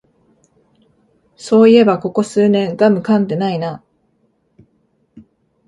[1.35, 3.83] そういえばここ数年ガムかんでないな